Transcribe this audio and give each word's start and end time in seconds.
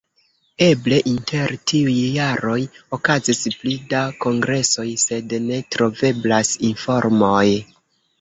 Eble 0.67 0.95
inter 1.09 1.51
tiuj 1.71 1.91
jaroj 2.15 2.55
okazis 2.97 3.41
pli 3.63 3.73
da 3.91 3.99
kongresoj, 4.25 4.87
sed 5.03 5.37
ne 5.51 5.61
troveblas 5.77 6.51
informoj. 6.71 7.45